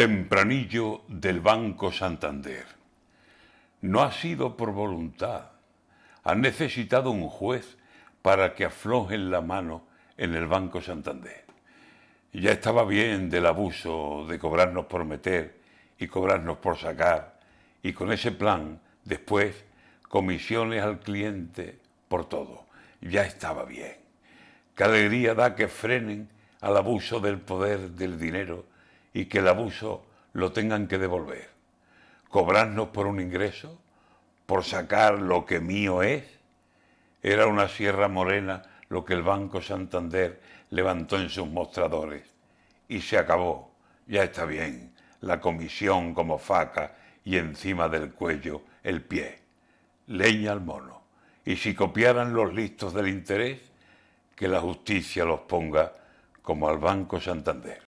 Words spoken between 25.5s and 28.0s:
que frenen al abuso del poder